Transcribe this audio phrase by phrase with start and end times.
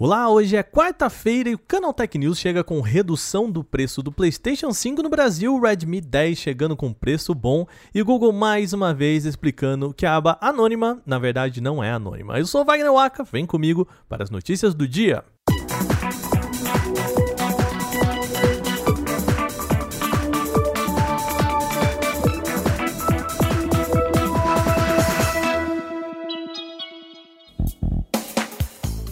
[0.00, 4.12] Olá, hoje é quarta-feira e o Canal Tech News chega com redução do preço do
[4.12, 8.94] PlayStation 5 no Brasil, Redmi 10 chegando com preço bom e o Google mais uma
[8.94, 12.38] vez explicando que a aba anônima, na verdade, não é anônima.
[12.38, 15.24] Eu sou Wagner Waka, vem comigo para as notícias do dia.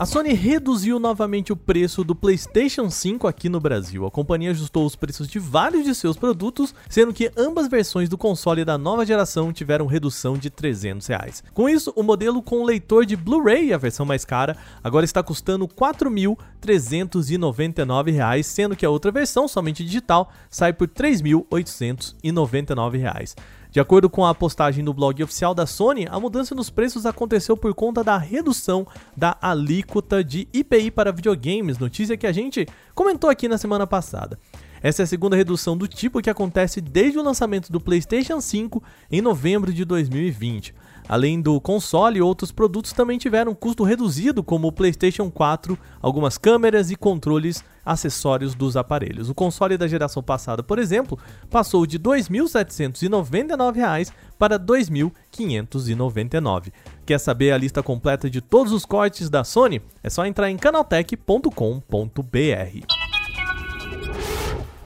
[0.00, 4.06] A Sony reduziu novamente o preço do PlayStation 5 aqui no Brasil.
[4.06, 8.16] A companhia ajustou os preços de vários de seus produtos, sendo que ambas versões do
[8.16, 11.44] console da nova geração tiveram redução de 300 reais.
[11.52, 15.66] Com isso, o modelo com leitor de Blu-ray, a versão mais cara, agora está custando
[15.66, 23.34] R$ 4.399, sendo que a outra versão, somente digital, sai por R$ 3.899.
[23.70, 27.56] De acordo com a postagem no blog oficial da Sony, a mudança nos preços aconteceu
[27.56, 28.84] por conta da redução
[29.16, 32.66] da alíquota de IPI para videogames, notícia que a gente
[32.96, 34.36] comentou aqui na semana passada.
[34.82, 38.82] Essa é a segunda redução do tipo que acontece desde o lançamento do PlayStation 5
[39.08, 40.74] em novembro de 2020.
[41.08, 46.90] Além do console, outros produtos também tiveram custo reduzido, como o PlayStation 4, algumas câmeras
[46.90, 49.28] e controles acessórios dos aparelhos.
[49.28, 56.72] O console da geração passada, por exemplo, passou de R$ 2.799 para R$ 2.599.
[57.04, 59.82] Quer saber a lista completa de todos os cortes da Sony?
[60.02, 61.50] É só entrar em canaltech.com.br.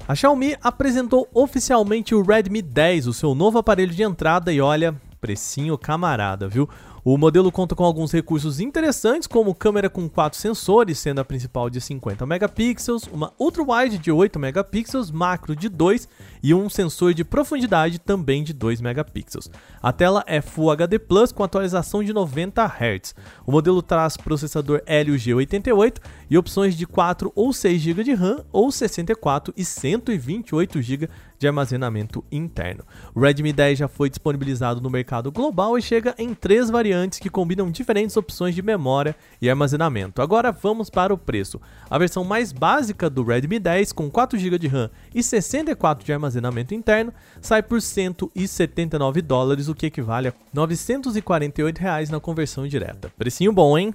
[0.07, 4.95] A Xiaomi apresentou oficialmente o Redmi 10, o seu novo aparelho de entrada, e olha,
[5.25, 6.69] precinho camarada, viu?
[7.03, 11.69] O modelo conta com alguns recursos interessantes, como câmera com quatro sensores, sendo a principal
[11.69, 16.09] de 50 megapixels, uma ultra-wide de 8 megapixels, macro de 2
[16.43, 19.51] e um sensor de profundidade também de 2 megapixels.
[19.83, 23.15] A tela é Full HD Plus com atualização de 90 Hz.
[23.47, 25.97] O modelo traz processador Helio G88
[26.31, 31.09] e opções de 4 ou 6 GB de RAM ou 64 e 128 GB
[31.45, 32.85] de armazenamento interno.
[33.15, 37.29] O Redmi 10 já foi disponibilizado no mercado global e chega em três variantes que
[37.29, 40.23] combinam diferentes opções de memória e armazenamento.
[40.23, 41.61] Agora vamos para o preço.
[41.91, 46.13] A versão mais básica do Redmi 10 com 4 GB de RAM e 64 de
[46.15, 53.13] armazenamento interno sai por 179 dólares, o que equivale a 948 reais na conversão direta.
[53.19, 53.93] Precinho bom, hein?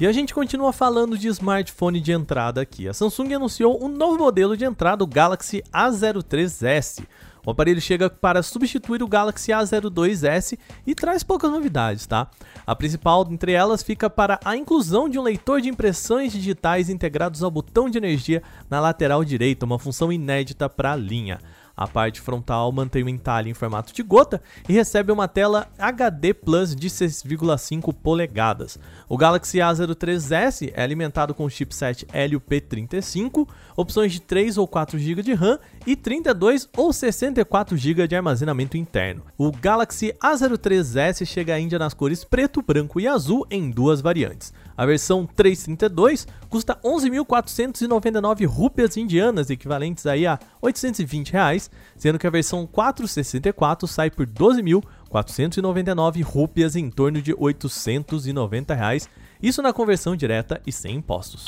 [0.00, 2.86] E a gente continua falando de smartphone de entrada aqui.
[2.86, 7.04] A Samsung anunciou um novo modelo de entrada, o Galaxy A03s.
[7.44, 12.30] O aparelho chega para substituir o Galaxy A02s e traz poucas novidades, tá?
[12.64, 17.42] A principal entre elas fica para a inclusão de um leitor de impressões digitais integrados
[17.42, 21.40] ao botão de energia na lateral direita, uma função inédita para a linha.
[21.78, 26.34] A parte frontal mantém o entalhe em formato de gota e recebe uma tela HD
[26.34, 28.76] Plus de 6,5 polegadas.
[29.08, 34.98] O Galaxy A03s é alimentado com o chipset Helio P35, opções de 3 ou 4
[34.98, 39.22] GB de RAM e 32 ou 64 GB de armazenamento interno.
[39.38, 44.52] O Galaxy A03s chega ainda nas cores preto, branco e azul em duas variantes.
[44.76, 52.30] A versão 332 custa 11.499 rúpias indianas, equivalentes aí a 820 reais, sendo que a
[52.30, 59.08] versão 464 sai por 12.499 rúpias em torno de 890 reais,
[59.42, 61.44] isso na conversão direta e sem impostos.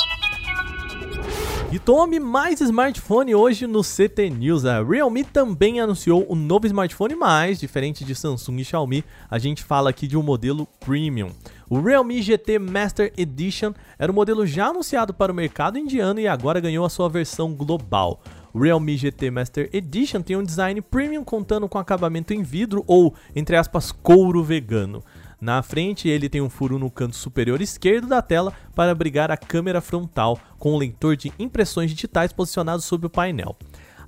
[1.72, 4.64] E tome mais smartphone hoje no CT News.
[4.64, 9.62] A Realme também anunciou um novo smartphone, mas diferente de Samsung e Xiaomi, a gente
[9.62, 11.30] fala aqui de um modelo premium.
[11.68, 16.26] O Realme GT Master Edition era um modelo já anunciado para o mercado indiano e
[16.26, 18.20] agora ganhou a sua versão global.
[18.54, 23.56] Realme GT Master Edition tem um design premium contando com acabamento em vidro ou, entre
[23.56, 25.02] aspas, couro vegano.
[25.40, 29.36] Na frente, ele tem um furo no canto superior esquerdo da tela para abrigar a
[29.36, 33.56] câmera frontal, com um leitor de impressões digitais posicionado sobre o painel.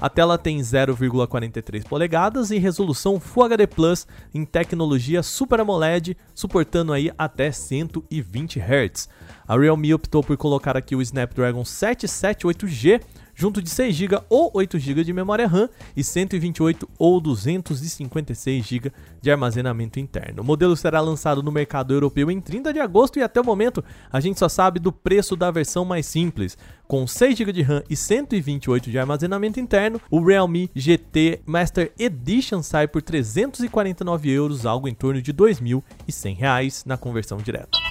[0.03, 4.05] A tela tem 0,43 polegadas e resolução Full HD Plus
[4.35, 9.09] em tecnologia Super AMOLED, suportando aí até 120 Hz.
[9.47, 13.01] A Realme optou por colocar aqui o Snapdragon 778G
[13.35, 18.93] junto de 6 GB ou 8 GB de memória RAM e 128 ou 256 GB
[19.21, 20.43] de armazenamento interno.
[20.43, 23.85] O modelo será lançado no mercado europeu em 30 de agosto e até o momento
[24.11, 26.57] a gente só sabe do preço da versão mais simples.
[26.87, 32.63] Com 6 GB de RAM e 128 de armazenamento interno, o Realme GT Master Edition
[32.63, 37.82] sai por 349 euros, algo em torno de R$ 2.100 na conversão direta.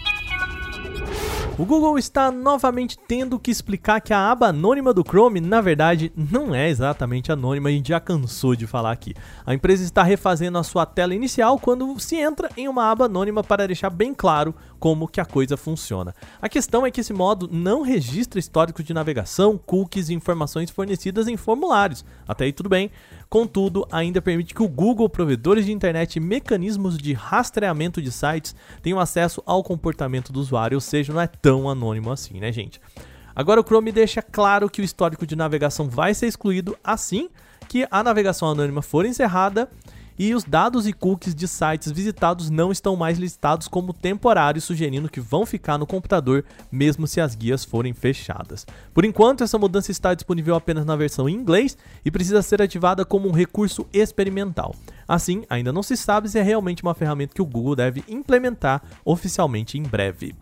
[1.57, 6.11] O Google está novamente tendo que explicar que a aba anônima do Chrome, na verdade,
[6.15, 9.13] não é exatamente anônima e já cansou de falar aqui.
[9.45, 13.43] A empresa está refazendo a sua tela inicial quando se entra em uma aba anônima
[13.43, 16.15] para deixar bem claro como que a coisa funciona.
[16.41, 21.27] A questão é que esse modo não registra históricos de navegação, cookies e informações fornecidas
[21.27, 22.03] em formulários.
[22.27, 22.89] Até aí tudo bem.
[23.31, 28.53] Contudo, ainda permite que o Google, provedores de internet e mecanismos de rastreamento de sites
[28.83, 32.81] tenham acesso ao comportamento do usuário, ou seja, não é tão anônimo assim, né, gente?
[33.33, 37.29] Agora o Chrome deixa claro que o histórico de navegação vai ser excluído assim
[37.69, 39.69] que a navegação anônima for encerrada
[40.17, 45.09] e os dados e cookies de sites visitados não estão mais listados como temporários, sugerindo
[45.09, 48.65] que vão ficar no computador mesmo se as guias forem fechadas.
[48.93, 53.05] Por enquanto, essa mudança está disponível apenas na versão em inglês e precisa ser ativada
[53.05, 54.75] como um recurso experimental.
[55.07, 58.81] Assim, ainda não se sabe se é realmente uma ferramenta que o Google deve implementar
[59.03, 60.35] oficialmente em breve.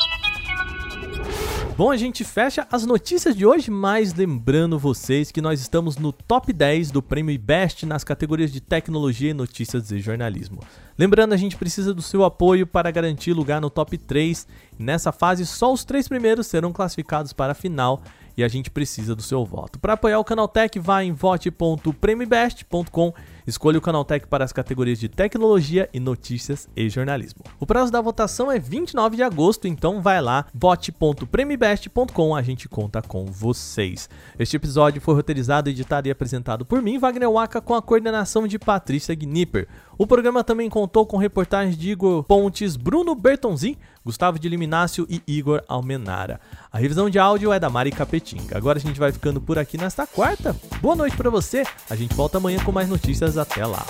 [1.79, 6.11] Bom, a gente fecha as notícias de hoje, mas lembrando vocês que nós estamos no
[6.11, 10.59] top 10 do Prêmio Best nas categorias de tecnologia, notícias e jornalismo.
[10.97, 14.45] Lembrando, a gente precisa do seu apoio para garantir lugar no top 3.
[14.77, 18.01] Nessa fase, só os três primeiros serão classificados para a final
[18.35, 19.79] e a gente precisa do seu voto.
[19.79, 23.13] Para apoiar o Canaltech, vá em vote.premibest.com,
[23.50, 27.44] escolha o Canaltech para as categorias de tecnologia e notícias e jornalismo.
[27.60, 33.01] O prazo da votação é 29 de agosto, então vai lá, vote.premibest.com, a gente conta
[33.01, 34.10] com vocês.
[34.38, 38.57] Este episódio foi roteirizado, editado e apresentado por mim, Wagner Waka, com a coordenação de
[38.57, 39.68] Patrícia Gnipper.
[39.98, 43.75] O programa também contou com reportagens de Igor Pontes, Bruno Bertonzin,
[44.09, 46.41] Gustavo de Liminácio e Igor Almenara.
[46.73, 48.57] A revisão de áudio é da Mari Capetinga.
[48.57, 50.56] Agora a gente vai ficando por aqui nesta quarta.
[50.81, 51.63] Boa noite para você.
[51.88, 53.38] A gente volta amanhã com mais notícias.
[53.38, 53.85] Até lá.